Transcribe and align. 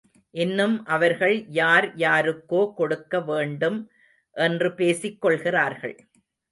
இன்னும் 0.33 0.85
அவர்கள் 0.85 1.35
யார் 1.49 1.87
யாருக்கோ 1.97 2.61
கொடுக்க 2.73 3.21
வேண்டும் 3.21 3.79
என்று 4.35 4.69
பேசிக்கொள்கிறார்கள். 4.77 5.97